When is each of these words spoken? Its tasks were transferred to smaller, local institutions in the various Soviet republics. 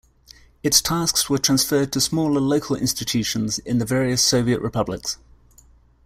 Its 0.63 0.81
tasks 0.81 1.29
were 1.29 1.37
transferred 1.37 1.91
to 1.93 2.01
smaller, 2.01 2.41
local 2.41 2.75
institutions 2.75 3.59
in 3.59 3.77
the 3.77 3.85
various 3.85 4.23
Soviet 4.23 4.59
republics. 4.59 5.19